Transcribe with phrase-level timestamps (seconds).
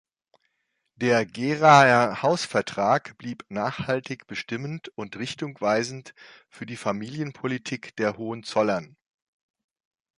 [0.95, 6.15] Der Geraer Hausvertrag blieb nachhaltig bestimmend und richtungsweisend
[6.49, 8.97] für die Familienpolitik der Hohenzollern.